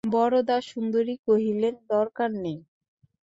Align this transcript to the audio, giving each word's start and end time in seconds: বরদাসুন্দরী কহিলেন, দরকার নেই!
বরদাসুন্দরী 0.13 1.15
কহিলেন, 1.27 1.73
দরকার 1.89 2.29
নেই! 2.35 2.59